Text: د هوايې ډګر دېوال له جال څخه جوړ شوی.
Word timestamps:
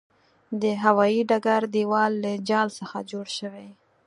د 0.61 0.63
هوايې 0.83 1.21
ډګر 1.29 1.61
دېوال 1.73 2.11
له 2.23 2.31
جال 2.49 2.67
څخه 2.79 2.97
جوړ 3.11 3.25
شوی. 3.37 3.69